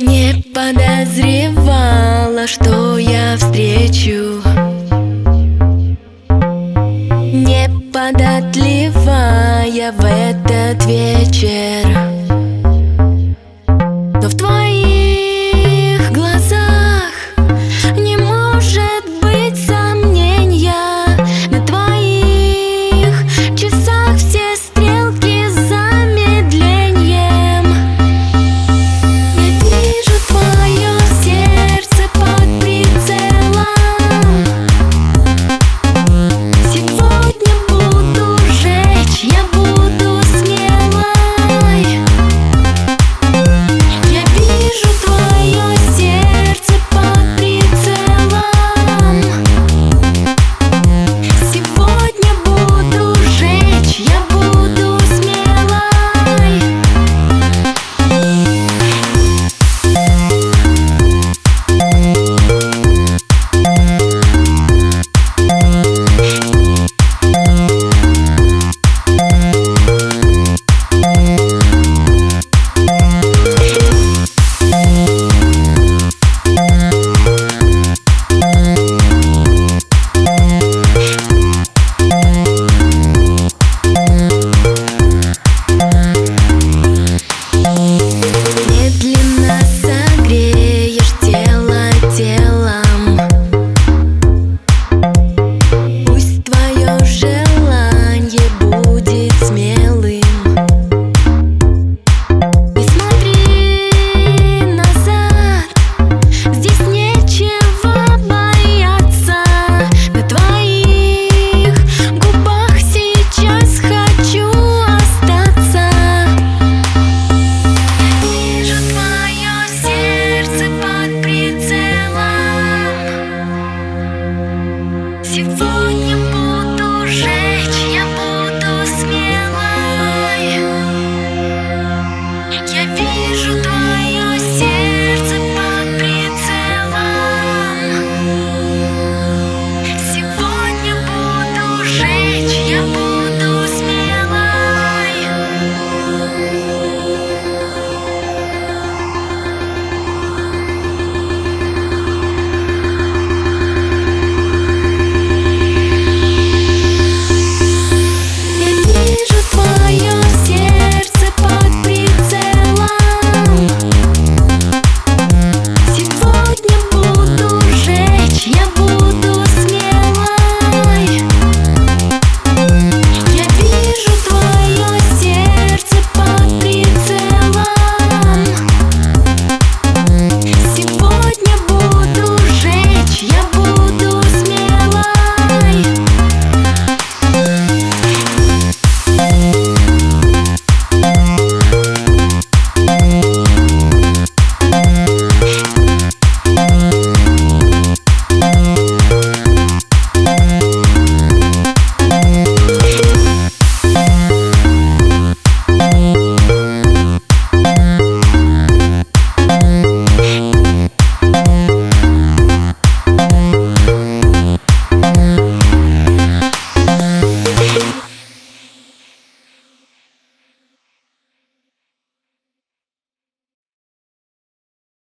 Не 0.00 0.42
подозревала, 0.54 2.46
что 2.46 2.96
я 2.96 3.36
встречу. 3.36 4.40
Неподатливая 7.32 9.92
в 9.92 10.02
этот 10.02 10.86
вечер. 10.86 12.09